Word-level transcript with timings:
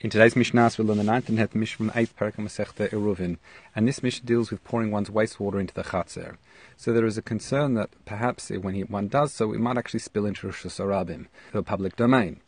In 0.00 0.10
today's 0.10 0.36
Mishnah, 0.36 0.70
we'll 0.78 0.86
learn 0.86 0.98
the 0.98 1.02
ninth 1.02 1.28
and 1.28 1.38
tenth 1.38 1.56
Mishnah 1.56 1.76
from 1.76 1.86
the 1.88 1.98
eighth 1.98 2.16
parak 2.16 2.36
Masechta 2.36 2.88
Eruvin, 2.90 3.36
and 3.74 3.88
this 3.88 4.00
Mishnah 4.00 4.24
deals 4.24 4.48
with 4.48 4.62
pouring 4.62 4.92
one's 4.92 5.10
wastewater 5.10 5.58
into 5.58 5.74
the 5.74 5.82
chatzer. 5.82 6.36
So 6.76 6.92
there 6.92 7.04
is 7.04 7.18
a 7.18 7.22
concern 7.22 7.74
that 7.74 7.90
perhaps 8.04 8.48
when 8.50 8.74
he, 8.74 8.84
one 8.84 9.08
does 9.08 9.32
so, 9.32 9.52
it 9.52 9.58
might 9.58 9.76
actually 9.76 9.98
spill 9.98 10.24
into 10.24 10.46
reshut 10.46 10.78
harabim, 10.78 11.26
the 11.52 11.64
public 11.64 11.96
domain, 11.96 12.38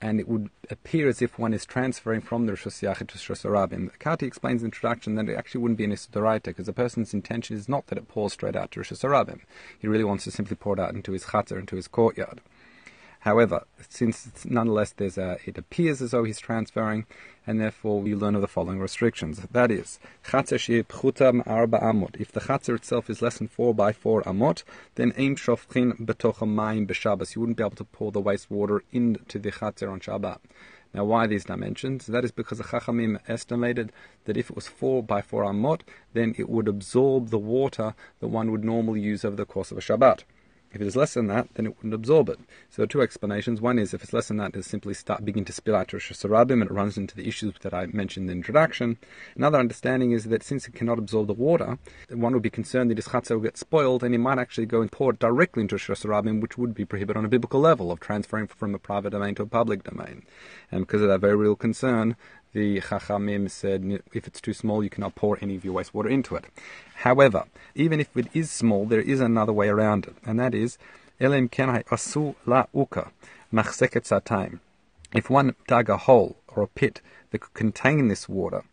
and 0.00 0.18
it 0.18 0.26
would 0.26 0.50
appear 0.68 1.08
as 1.08 1.22
if 1.22 1.38
one 1.38 1.54
is 1.54 1.64
transferring 1.64 2.22
from 2.22 2.46
the 2.46 2.54
Rosh 2.54 2.66
Hashanah 2.66 3.06
to 3.06 3.18
reshut 3.18 3.44
harabim. 3.44 3.96
Kehati 3.98 4.24
explains 4.24 4.62
in 4.62 4.70
the 4.70 4.74
introduction 4.74 5.14
that 5.14 5.28
it 5.28 5.36
actually 5.36 5.60
wouldn't 5.60 5.78
be 5.78 5.84
an 5.84 5.92
Isudoraita 5.92 6.42
because 6.42 6.66
the 6.66 6.72
person's 6.72 7.14
intention 7.14 7.56
is 7.56 7.68
not 7.68 7.86
that 7.86 7.98
it 7.98 8.08
pours 8.08 8.32
straight 8.32 8.56
out 8.56 8.72
to 8.72 8.80
reshut 8.80 9.00
harabim. 9.04 9.42
He 9.78 9.86
really 9.86 10.02
wants 10.02 10.24
to 10.24 10.32
simply 10.32 10.56
pour 10.56 10.72
it 10.72 10.80
out 10.80 10.94
into 10.96 11.12
his 11.12 11.26
chatzer, 11.26 11.56
into 11.56 11.76
his 11.76 11.86
courtyard. 11.86 12.40
However, 13.26 13.66
since 13.88 14.44
nonetheless 14.44 14.92
there's 14.92 15.18
a, 15.18 15.38
it 15.44 15.58
appears 15.58 16.00
as 16.00 16.12
though 16.12 16.22
he's 16.22 16.38
transferring, 16.38 17.06
and 17.44 17.60
therefore 17.60 18.00
we 18.00 18.14
learn 18.14 18.36
of 18.36 18.40
the 18.40 18.46
following 18.46 18.78
restrictions. 18.78 19.40
That 19.50 19.72
is. 19.72 19.98
If 20.24 20.30
the 20.30 20.38
chatzer 22.40 22.76
itself 22.76 23.10
is 23.10 23.22
less 23.22 23.38
than 23.38 23.48
four 23.48 23.74
by 23.74 23.92
four 23.92 24.22
amot, 24.22 24.62
then 24.94 25.12
aim 25.16 25.34
shofchin 25.34 25.98
betocha 26.06 26.46
mayim 26.46 26.86
b'Shabbos. 26.86 27.34
You 27.34 27.40
wouldn't 27.40 27.56
be 27.56 27.64
able 27.64 27.74
to 27.74 27.84
pour 27.84 28.12
the 28.12 28.22
wastewater 28.22 28.82
into 28.92 29.40
the 29.40 29.50
chatzer 29.50 29.90
on 29.90 29.98
Shabbat. 29.98 30.38
Now, 30.94 31.04
why 31.06 31.26
these 31.26 31.46
dimensions? 31.46 32.06
That 32.06 32.24
is 32.24 32.30
because 32.30 32.58
the 32.58 32.64
Chachamim 32.64 33.18
estimated 33.26 33.90
that 34.26 34.36
if 34.36 34.50
it 34.50 34.54
was 34.54 34.68
4 34.68 35.02
by 35.02 35.20
4 35.20 35.42
amot, 35.42 35.80
then 36.12 36.36
it 36.38 36.48
would 36.48 36.68
absorb 36.68 37.30
the 37.30 37.38
water 37.38 37.96
that 38.20 38.28
one 38.28 38.52
would 38.52 38.62
normally 38.62 39.00
use 39.00 39.24
over 39.24 39.34
the 39.34 39.44
course 39.44 39.72
of 39.72 39.78
a 39.78 39.80
Shabbat. 39.80 40.22
If 40.76 40.82
it 40.82 40.88
is 40.88 40.94
less 40.94 41.14
than 41.14 41.28
that, 41.28 41.48
then 41.54 41.64
it 41.64 41.74
wouldn't 41.74 41.94
absorb 41.94 42.28
it. 42.28 42.38
So 42.68 42.84
two 42.84 43.00
explanations. 43.00 43.62
One 43.62 43.78
is 43.78 43.94
if 43.94 44.02
it's 44.02 44.12
less 44.12 44.28
than 44.28 44.36
that, 44.36 44.50
it'll 44.50 44.62
simply 44.62 44.92
start 44.92 45.24
begin 45.24 45.46
to 45.46 45.52
spill 45.52 45.74
out 45.74 45.88
to 45.88 45.96
Sarabim 45.96 46.60
and 46.60 46.64
it 46.64 46.70
runs 46.70 46.98
into 46.98 47.16
the 47.16 47.26
issues 47.26 47.54
that 47.62 47.72
I 47.72 47.86
mentioned 47.86 48.24
in 48.24 48.26
the 48.26 48.32
introduction. 48.34 48.98
Another 49.36 49.58
understanding 49.58 50.12
is 50.12 50.24
that 50.24 50.42
since 50.42 50.68
it 50.68 50.74
cannot 50.74 50.98
absorb 50.98 51.28
the 51.28 51.32
water, 51.32 51.78
one 52.10 52.34
would 52.34 52.42
be 52.42 52.50
concerned 52.50 52.90
that 52.90 52.98
his 52.98 53.08
chatzah 53.08 53.30
will 53.30 53.40
get 53.40 53.56
spoiled 53.56 54.04
and 54.04 54.12
he 54.12 54.18
might 54.18 54.38
actually 54.38 54.66
go 54.66 54.82
and 54.82 54.92
pour 54.92 55.12
it 55.12 55.18
directly 55.18 55.62
into 55.62 55.76
Sarabim, 55.76 56.42
which 56.42 56.58
would 56.58 56.74
be 56.74 56.84
prohibited 56.84 57.16
on 57.16 57.24
a 57.24 57.28
biblical 57.28 57.60
level 57.60 57.90
of 57.90 57.98
transferring 57.98 58.46
from 58.46 58.74
a 58.74 58.78
private 58.78 59.10
domain 59.10 59.34
to 59.36 59.44
a 59.44 59.46
public 59.46 59.82
domain. 59.82 60.26
And 60.70 60.86
because 60.86 61.00
of 61.00 61.08
that 61.08 61.20
very 61.20 61.36
real 61.36 61.56
concern, 61.56 62.16
the 62.56 62.80
Chachamim 62.80 63.50
said 63.50 64.00
if 64.14 64.26
it's 64.26 64.40
too 64.40 64.54
small, 64.54 64.82
you 64.82 64.88
cannot 64.88 65.14
pour 65.14 65.36
any 65.42 65.56
of 65.56 65.64
your 65.66 65.74
wastewater 65.74 66.10
into 66.10 66.34
it. 66.36 66.46
However, 66.94 67.44
even 67.74 68.00
if 68.00 68.16
it 68.16 68.28
is 68.32 68.50
small, 68.50 68.86
there 68.86 69.02
is 69.02 69.20
another 69.20 69.52
way 69.52 69.68
around 69.68 70.06
it, 70.06 70.16
and 70.24 70.40
that 70.40 70.54
is 70.54 70.78
Elim 71.20 71.50
kenai 71.50 71.82
asu 71.82 72.34
la 72.46 72.64
uka 72.74 73.12
machseket. 73.52 74.58
If 75.14 75.28
one 75.28 75.54
dug 75.68 75.90
a 75.90 75.98
hole 75.98 76.36
or 76.48 76.62
a 76.62 76.66
pit 76.66 77.02
that 77.30 77.40
could 77.40 77.52
contain 77.52 78.08
this 78.08 78.26
water, 78.26 78.64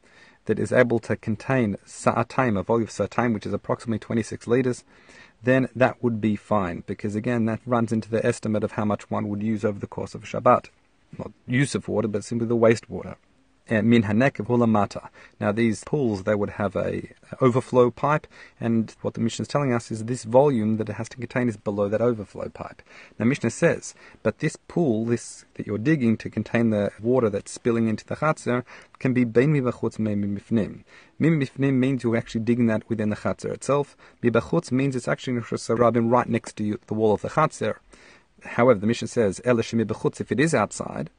that 0.45 0.59
is 0.59 0.72
able 0.72 1.00
to 1.00 1.18
contain 1.18 1.75
sa'ataim, 1.86 2.58
a 2.58 2.64
volume 2.64 2.84
of 2.84 2.92
sa'ataim, 2.92 3.34
which 3.34 3.45
is 3.45 3.53
approximately 3.53 4.00
26 4.00 4.47
liters, 4.47 4.86
then 5.44 5.68
that 5.75 6.02
would 6.02 6.22
be 6.22 6.38
fine, 6.38 6.84
because 6.88 7.16
again, 7.16 7.44
that 7.45 7.59
runs 7.66 7.92
into 7.92 8.09
the 8.09 8.25
estimate 8.25 8.64
of 8.64 8.73
how 8.73 8.86
much 8.86 9.12
one 9.12 9.28
would 9.28 9.44
use 9.44 9.66
over 9.66 9.80
the 9.80 9.88
course 9.88 10.16
of 10.16 10.23
Shabbat. 10.23 10.70
Not 11.18 11.34
use 11.45 11.75
of 11.75 11.90
water, 11.90 12.08
but 12.08 12.23
simply 12.23 12.47
the 12.47 12.56
wastewater 12.56 13.18
Uh, 13.69 13.81
min 13.81 14.03
hanekev 14.03 14.47
hulamata. 14.47 15.08
Now 15.39 15.53
these 15.53 15.86
pools 15.86 16.23
they 16.23 16.36
would 16.36 16.50
have 16.50 16.75
a 16.75 17.09
overflow 17.39 17.92
pipe, 17.92 18.28
and 18.59 18.94
what 19.02 19.14
the 19.14 19.22
Mishnah 19.22 19.44
is 19.44 19.47
telling 19.47 19.72
us 19.72 19.89
is 19.89 20.03
this 20.03 20.25
volume 20.25 20.75
that 20.78 20.89
it 20.89 20.94
has 20.94 21.08
to 21.09 21.16
contain 21.16 21.47
is 21.47 21.56
below 21.56 21.88
that 21.88 22.02
overflow 22.02 22.50
pipe. 22.50 22.81
Now 23.17 23.23
Mishnah 23.23 23.52
says, 23.52 23.95
but 24.22 24.39
this 24.39 24.58
pool, 24.67 25.06
this 25.06 25.45
that 25.53 25.66
you're 25.66 25.78
digging 25.78 26.17
to 26.17 26.30
contain 26.30 26.72
the 26.72 26.91
water 27.02 27.30
that's 27.30 27.53
spilling 27.53 27.88
into 27.88 28.06
the 28.06 28.17
chatzar, 28.17 28.66
can 29.00 29.14
be 29.14 29.23
bein 29.23 29.53
mibachutz 29.53 29.97
mimifnim. 29.97 30.84
Mimifnim 31.17 31.75
means 31.75 32.03
you're 32.03 32.17
actually 32.17 32.41
digging 32.41 32.67
that 32.67 32.89
within 32.89 33.11
the 33.11 33.16
chatzar 33.16 33.53
itself. 33.53 33.95
Mibachutz 34.22 34.73
means 34.73 34.94
it's 34.94 35.08
actually 35.08 35.39
right 35.39 36.28
next 36.28 36.57
to 36.57 36.66
you, 36.66 36.80
the 36.88 36.94
wall 36.94 37.13
of 37.13 37.22
the 37.22 37.30
chatzar. 37.30 37.78
However, 38.44 38.81
the 38.81 38.88
Mishnah 38.88 39.07
says, 39.07 39.40
if 39.45 40.31
it 40.34 40.40
is 40.41 40.53
outside, 40.53 41.09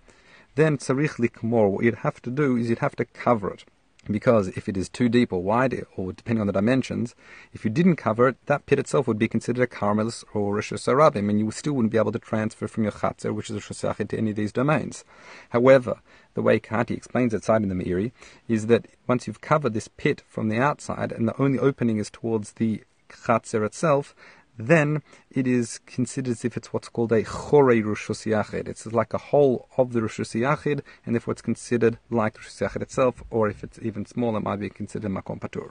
then 0.55 0.79
tzarich 0.79 1.17
likmor, 1.17 1.71
what 1.71 1.85
you'd 1.85 1.97
have 1.97 2.21
to 2.23 2.31
do 2.31 2.57
is 2.57 2.69
you'd 2.69 2.79
have 2.79 2.97
to 2.97 3.05
cover 3.05 3.51
it. 3.51 3.65
Because 4.11 4.49
if 4.49 4.69
it 4.69 4.77
is 4.77 4.91
too 4.91 5.09
deep 5.09 5.33
or 5.33 5.43
wide, 5.43 5.87
or 5.97 6.13
depending 6.13 6.43
on 6.43 6.47
the 6.47 6.53
dimensions, 6.53 7.15
if 7.55 7.65
you 7.65 7.71
didn't 7.71 7.97
cover 7.97 8.29
it, 8.29 8.37
that 8.47 8.67
pit 8.67 8.79
itself 8.79 9.07
would 9.07 9.19
be 9.19 9.29
considered 9.29 9.63
a 9.63 9.67
karmelis 9.67 10.25
or 10.35 10.55
reshut 10.55 10.75
harabim, 10.75 11.31
and 11.31 11.39
you 11.39 11.51
still 11.51 11.73
wouldn't 11.73 11.93
be 11.93 11.97
able 11.99 12.13
to 12.13 12.19
transfer 12.19 12.69
from 12.69 12.83
your 12.83 12.93
chatzar, 12.93 13.35
which 13.35 13.49
is 13.49 13.57
a 13.57 13.89
Rosh 13.89 13.97
to 14.07 14.19
any 14.19 14.31
of 14.31 14.37
these 14.37 14.53
domains. 14.53 15.05
However, 15.51 16.01
the 16.35 16.43
way 16.43 16.61
Kehati 16.61 16.91
explains 16.91 17.33
it, 17.33 17.45
citing 17.45 17.69
the 17.69 17.75
Meiri, 17.75 18.13
is 18.47 18.67
that 18.67 18.89
once 19.09 19.27
you've 19.27 19.41
covered 19.41 19.73
this 19.73 19.89
pit 19.89 20.23
from 20.27 20.51
the 20.51 20.59
outside, 20.59 21.11
and 21.11 21.27
the 21.27 21.41
only 21.41 21.59
opening 21.59 21.97
is 21.97 22.11
towards 22.11 22.53
the 22.53 22.83
chatzar 23.09 23.65
itself, 23.65 24.15
then 24.59 25.03
it 25.31 25.47
is 25.47 25.81
considered 25.87 26.31
as 26.31 26.45
if 26.45 26.57
it's 26.57 26.73
what's 26.73 26.89
called 26.89 27.13
a 27.13 27.23
chorei 27.23 27.83
reshut 27.83 28.25
hayachid. 28.25 28.69
It's 28.69 28.87
like 28.87 29.13
a 29.13 29.19
whole 29.19 29.69
of 29.77 29.93
the 29.93 30.01
reshut 30.01 30.41
hayachid, 30.41 30.83
and 31.05 31.15
therefore 31.15 31.33
it's 31.33 31.43
considered 31.43 31.99
like 32.11 32.35
the 32.35 32.41
reshut 32.41 32.69
hayachid 32.69 32.83
itself, 32.83 33.23
or 33.31 33.49
if 33.49 33.65
it's 33.65 33.79
even 33.83 34.07
smaller, 34.07 34.39
it 34.39 34.45
might 34.45 34.61
be 34.61 34.71
considered 34.71 35.11
Makom 35.11 35.41
Patur. 35.41 35.71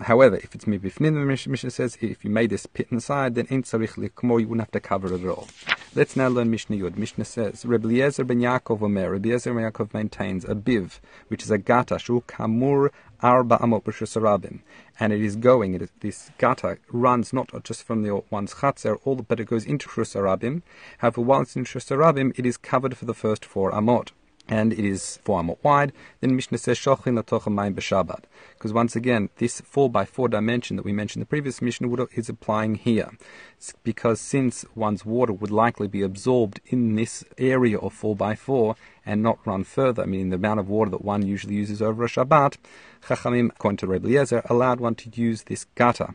However, 0.00 0.36
if 0.36 0.54
it's 0.54 0.64
mibifnim, 0.64 1.14
the 1.14 1.48
Mishnah 1.50 1.70
says, 1.70 1.98
if 2.00 2.24
you 2.24 2.30
made 2.30 2.50
this 2.50 2.66
pit 2.66 2.88
inside, 2.90 3.34
then 3.34 3.46
ain't 3.50 3.66
tzarich 3.66 3.94
likmo, 3.94 4.40
you 4.40 4.48
wouldn't 4.48 4.62
have 4.62 4.70
to 4.70 4.80
cover 4.80 5.12
it 5.12 5.20
at 5.20 5.28
all. 5.28 5.48
Let's 5.94 6.16
now 6.16 6.28
learn 6.28 6.50
Mishnah 6.50 6.76
Yud. 6.76 6.96
Mishnah 6.96 7.26
says, 7.26 7.66
Rebbe 7.66 7.86
Eliezer 7.86 8.24
ben 8.24 8.40
Yaakov 8.40 8.80
Omer, 8.80 9.10
Rebbe 9.10 9.28
Eliezer 9.28 9.52
ben 9.52 9.70
Yaakov 9.70 9.92
maintains 9.92 10.44
a 10.44 10.54
biv, 10.54 11.00
which 11.28 11.42
is 11.42 11.50
a 11.50 11.58
gata, 11.58 11.98
shu 11.98 12.22
kamur 12.26 12.90
arba 13.20 13.58
amot 13.58 13.82
b'shusarabim, 13.82 14.60
and 14.98 15.12
it 15.12 15.20
is 15.20 15.36
going, 15.36 15.74
it 15.74 15.82
is, 15.82 15.90
this 16.00 16.30
gata 16.38 16.78
runs 16.90 17.34
not 17.34 17.50
just 17.62 17.82
from 17.82 18.02
the 18.02 18.22
one's 18.30 18.54
chatzer, 18.54 18.98
all 19.04 19.16
but 19.16 19.40
it 19.40 19.44
goes 19.44 19.66
into 19.66 19.88
shusarabim. 19.88 20.62
However, 20.98 21.20
once 21.20 21.54
in 21.54 21.64
shusarabim, 21.64 22.32
it 22.38 22.46
is 22.46 22.56
covered 22.56 22.96
for 22.96 23.04
the 23.04 23.14
first 23.14 23.44
four 23.44 23.70
amot 23.70 24.12
and 24.52 24.74
it 24.74 24.84
is 24.84 25.18
four 25.24 25.40
amot 25.40 25.56
wide, 25.62 25.94
then 26.20 26.36
Mishnah 26.36 26.58
says 26.58 26.76
shochin 26.76 27.14
latocha 27.18 27.50
mayim 27.58 27.74
b'Shabbat. 27.74 28.24
Because 28.52 28.70
once 28.70 28.94
again, 28.94 29.30
this 29.38 29.62
four 29.62 29.88
by 29.88 30.04
four 30.04 30.28
dimension 30.28 30.76
that 30.76 30.84
we 30.84 30.92
mentioned 30.92 31.20
in 31.20 31.24
the 31.26 31.34
previous 31.34 31.62
Mishnah 31.62 31.88
would, 31.88 32.06
is 32.14 32.28
applying 32.28 32.74
here. 32.74 33.08
It's 33.56 33.72
because 33.82 34.20
since 34.20 34.66
one's 34.74 35.06
water 35.06 35.32
would 35.32 35.50
likely 35.50 35.88
be 35.88 36.02
absorbed 36.02 36.60
in 36.66 36.96
this 36.96 37.24
area 37.38 37.78
of 37.78 37.94
four 37.94 38.14
by 38.14 38.34
four 38.34 38.76
and 39.06 39.22
not 39.22 39.38
run 39.46 39.64
further, 39.64 40.06
meaning 40.06 40.28
the 40.28 40.36
amount 40.36 40.60
of 40.60 40.68
water 40.68 40.90
that 40.90 41.02
one 41.02 41.26
usually 41.26 41.54
uses 41.54 41.80
over 41.80 42.04
a 42.04 42.08
Shabbat, 42.08 42.58
Chachamim, 43.06 43.48
according 43.52 43.78
to 43.78 43.86
Rebbe 43.86 44.06
Eliezer, 44.06 44.42
allowed 44.50 44.80
one 44.80 44.96
to 44.96 45.10
use 45.14 45.44
this 45.44 45.64
gutter 45.76 46.14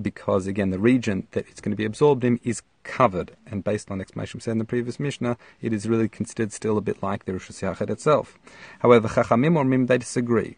because 0.00 0.46
again 0.46 0.70
the 0.70 0.78
region 0.78 1.26
that 1.32 1.46
it's 1.48 1.60
going 1.60 1.72
to 1.72 1.76
be 1.76 1.84
absorbed 1.84 2.24
in 2.24 2.40
is 2.42 2.62
covered, 2.82 3.36
and 3.46 3.62
based 3.64 3.90
on 3.90 4.00
explanation 4.00 4.38
we 4.38 4.42
said 4.42 4.52
in 4.52 4.58
the 4.58 4.64
previous 4.64 4.98
Mishnah, 4.98 5.36
it 5.60 5.72
is 5.72 5.88
really 5.88 6.08
considered 6.08 6.52
still 6.52 6.78
a 6.78 6.80
bit 6.80 7.02
like 7.02 7.24
the 7.24 7.32
Rosh 7.32 7.50
Hashanah 7.50 7.90
itself. 7.90 8.38
However, 8.80 9.08
Chachamim 9.08 9.56
or 9.56 9.64
Mim 9.64 9.86
they 9.86 9.98
disagree. 9.98 10.56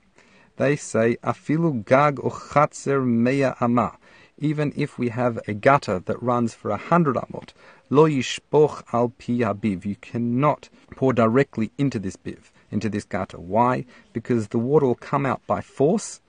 They 0.57 0.77
say 0.77 1.17
afilu 1.17 1.85
gag 1.85 2.17
uchatzer 2.17 3.05
meya 3.05 3.57
ama. 3.61 3.97
Even 4.39 4.73
if 4.77 4.99
we 4.99 5.11
have 5.11 5.39
a 5.47 5.55
gutter 5.55 5.99
that 6.01 6.23
runs 6.23 6.55
for 6.55 6.71
a 6.71 6.77
hundred 6.77 7.17
amot, 7.17 7.51
lo 7.91 8.09
yishpoch 8.09 8.83
al 8.93 9.11
pi 9.11 9.45
abiv. 9.45 9.85
You 9.85 9.97
cannot 9.97 10.69
pour 10.97 11.13
directly 11.13 11.73
into 11.79 11.99
this 11.99 12.17
biv, 12.17 12.51
into 12.71 12.89
this 12.89 13.05
gutter. 13.05 13.39
Why? 13.39 13.85
Because 14.13 14.49
the 14.49 14.59
water 14.59 14.87
will 14.87 14.95
come 14.95 15.27
out 15.27 15.41
by 15.47 15.61
force 15.61 16.21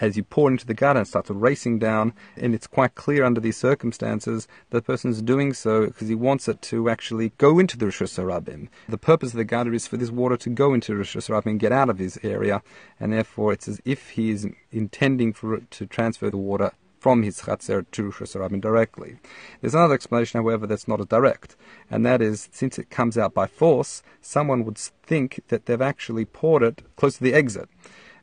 as 0.00 0.16
you 0.16 0.22
pour 0.22 0.50
into 0.50 0.66
the 0.66 0.74
gutter, 0.74 1.00
it 1.00 1.06
starts 1.06 1.30
racing 1.30 1.78
down, 1.78 2.12
and 2.36 2.54
it's 2.54 2.66
quite 2.66 2.94
clear 2.94 3.24
under 3.24 3.40
these 3.40 3.56
circumstances 3.56 4.46
that 4.70 4.78
the 4.78 4.82
person's 4.82 5.22
doing 5.22 5.52
so 5.52 5.86
because 5.86 6.08
he 6.08 6.14
wants 6.14 6.48
it 6.48 6.62
to 6.62 6.88
actually 6.88 7.32
go 7.38 7.58
into 7.58 7.76
the 7.76 7.86
reshut 7.86 8.18
harabim. 8.18 8.68
The 8.88 8.98
purpose 8.98 9.32
of 9.32 9.38
the 9.38 9.44
gutter 9.44 9.74
is 9.74 9.86
for 9.86 9.96
this 9.96 10.10
water 10.10 10.36
to 10.36 10.50
go 10.50 10.72
into 10.72 10.92
reshut 10.92 11.28
harabim 11.28 11.46
and 11.46 11.60
get 11.60 11.72
out 11.72 11.90
of 11.90 11.98
his 11.98 12.18
area, 12.22 12.62
and 13.00 13.12
therefore 13.12 13.52
it's 13.52 13.68
as 13.68 13.80
if 13.84 14.10
he 14.10 14.30
is 14.30 14.46
intending 14.70 15.32
for 15.32 15.54
it 15.54 15.70
to 15.72 15.86
transfer 15.86 16.30
the 16.30 16.36
water 16.36 16.72
from 17.00 17.22
his 17.22 17.42
chatzer 17.42 17.84
to 17.90 18.04
reshut 18.04 18.36
harabim 18.36 18.60
directly. 18.60 19.18
There's 19.60 19.74
another 19.74 19.94
explanation, 19.94 20.40
however, 20.40 20.66
that's 20.66 20.88
not 20.88 21.00
as 21.00 21.06
direct, 21.06 21.56
and 21.90 22.06
that 22.06 22.22
is 22.22 22.48
since 22.52 22.78
it 22.78 22.90
comes 22.90 23.18
out 23.18 23.34
by 23.34 23.46
force, 23.46 24.02
someone 24.20 24.64
would 24.64 24.78
think 24.78 25.40
that 25.48 25.66
they've 25.66 25.80
actually 25.80 26.24
poured 26.24 26.62
it 26.62 26.82
close 26.96 27.16
to 27.16 27.24
the 27.24 27.34
exit 27.34 27.68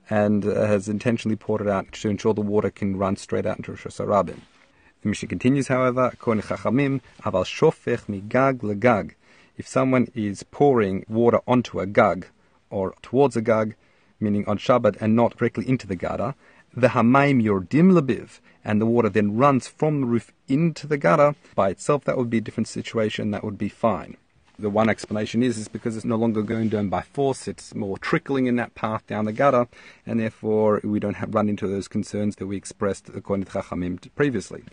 and 0.09 0.45
uh, 0.45 0.65
has 0.65 0.87
intentionally 0.87 1.35
poured 1.35 1.61
it 1.61 1.67
out 1.67 1.91
to 1.91 2.09
ensure 2.09 2.33
the 2.33 2.41
water 2.41 2.69
can 2.69 2.97
run 2.97 3.15
straight 3.15 3.45
out 3.45 3.57
into 3.57 3.71
reshut 3.71 3.97
harabim. 3.97 4.39
The 5.01 5.09
Mishnah 5.09 5.29
continues, 5.29 5.67
however. 5.67 6.11
If 9.57 9.67
someone 9.67 10.07
is 10.15 10.43
pouring 10.43 11.05
water 11.07 11.39
onto 11.47 11.79
a 11.79 11.85
gag 11.85 12.27
or 12.69 12.95
towards 13.01 13.35
a 13.35 13.41
gag, 13.41 13.75
meaning 14.19 14.47
on 14.47 14.57
Shabbat 14.57 14.97
and 14.99 15.15
not 15.15 15.37
directly 15.37 15.67
into 15.69 15.87
the 15.87 15.95
gutter, 15.95 16.35
the 16.75 16.89
hamaim 16.89 17.41
yordim 17.41 17.97
lebiv, 17.97 18.39
and 18.63 18.81
the 18.81 18.85
water 18.85 19.09
then 19.09 19.37
runs 19.37 19.67
from 19.67 20.01
the 20.01 20.07
roof 20.07 20.33
into 20.47 20.87
the 20.87 20.97
gutter 20.97 21.35
by 21.53 21.69
itself, 21.69 22.03
that 22.03 22.17
would 22.17 22.29
be 22.29 22.39
a 22.39 22.41
different 22.41 22.67
situation. 22.67 23.31
That 23.31 23.43
would 23.43 23.57
be 23.57 23.69
fine. 23.69 24.17
The 24.57 24.69
one 24.69 24.87
explanation 24.87 25.43
is 25.43 25.57
is 25.57 25.67
because 25.67 25.97
it's 25.97 26.05
no 26.05 26.15
longer 26.15 26.41
going 26.41 26.69
down 26.69 26.87
by 26.87 27.01
force; 27.01 27.45
it's 27.45 27.75
more 27.75 27.97
trickling 27.97 28.45
in 28.45 28.55
that 28.55 28.73
path 28.73 29.05
down 29.05 29.25
the 29.25 29.33
gutter, 29.33 29.67
and 30.05 30.17
therefore 30.17 30.79
we 30.81 30.97
don't 30.97 31.15
have 31.15 31.35
run 31.35 31.49
into 31.49 31.67
those 31.67 31.89
concerns 31.89 32.37
that 32.37 32.47
we 32.47 32.55
expressed 32.55 33.09
according 33.09 33.45
to 33.45 33.51
Chachamim 33.51 33.99
previously. 34.15 34.63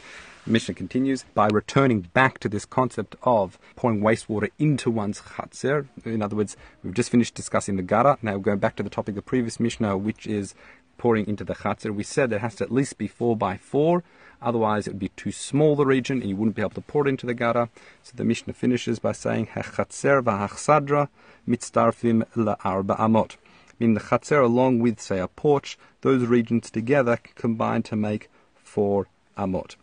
The 0.45 0.53
Mishnah 0.53 0.75
continues 0.75 1.25
by 1.35 1.49
returning 1.49 2.03
back 2.03 2.39
to 2.41 2.49
this 2.49 2.65
concept 2.65 3.17
of 3.25 3.59
pouring 3.75 4.01
wastewater 4.01 4.51
into 4.59 4.89
one's 4.89 5.21
chatzer. 5.21 5.89
In 6.05 6.23
other 6.23 6.37
words, 6.37 6.57
we've 6.85 6.95
just 6.95 7.11
finished 7.11 7.35
discussing 7.35 7.77
the 7.77 7.83
gutter. 7.83 8.19
Now 8.23 8.35
we're 8.35 8.43
going 8.43 8.59
back 8.59 8.77
to 8.77 8.83
the 8.85 8.91
topic 8.91 9.13
of 9.13 9.17
the 9.17 9.23
previous 9.23 9.59
Mishnah, 9.59 9.97
which 9.97 10.29
is 10.29 10.55
pouring 11.03 11.27
into 11.27 11.43
the 11.43 11.57
chatzer. 11.57 11.93
We 11.93 12.05
said 12.05 12.33
it 12.33 12.41
has 12.43 12.55
to 12.57 12.65
at 12.65 12.71
least 12.71 12.97
be 12.97 13.09
four 13.09 13.37
by 13.37 13.57
four. 13.57 14.05
Otherwise, 14.41 14.87
it 14.87 14.91
would 14.91 15.01
be 15.01 15.09
too 15.09 15.33
small 15.33 15.75
the 15.75 15.85
region, 15.85 16.21
and 16.21 16.31
you 16.31 16.37
wouldn't 16.37 16.55
be 16.55 16.63
able 16.63 16.71
to 16.71 16.81
pour 16.81 17.05
it 17.05 17.11
into 17.11 17.27
the 17.27 17.35
gutter. 17.35 17.69
So 18.05 18.13
the 18.15 18.25
Mishnah 18.25 18.53
finishes 18.53 19.01
by 19.01 19.11
saying 19.11 19.49
hechatzer 19.49 20.23
v'hachsadra 20.23 21.09
mitzdarfim 21.49 22.23
la'arba 22.37 22.97
amot. 23.01 23.35
Meaning 23.81 23.95
the 23.95 24.01
chatzer 24.01 24.45
along 24.45 24.79
with, 24.79 25.01
say, 25.01 25.19
a 25.19 25.27
porch, 25.27 25.77
those 26.03 26.25
regions 26.27 26.71
together 26.71 27.19
combine 27.35 27.83
to 27.83 27.97
make 27.97 28.31
four 28.55 29.09
amot. 29.37 29.75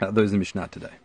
Uh, 0.00 0.10
those 0.10 0.30
are 0.30 0.32
the 0.32 0.38
Mishnah 0.38 0.66
today. 0.72 1.03